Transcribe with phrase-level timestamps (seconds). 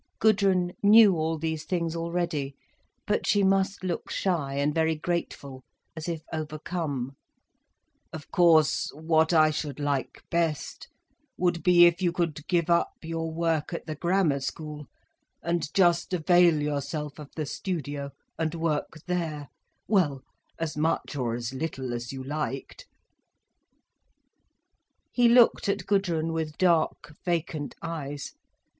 [0.17, 2.55] Gudrun knew all these things already,
[3.05, 5.63] but she must look shy and very grateful,
[5.95, 7.11] as if overcome.
[8.11, 10.87] "Of course, what I should like best,
[11.37, 14.87] would be if you could give up your work at the Grammar School,
[15.43, 18.09] and just avail yourself of the studio,
[18.39, 20.23] and work there—well,
[20.57, 22.87] as much or as little as you liked—"
[25.11, 28.33] He looked at Gudrun with dark, vacant eyes.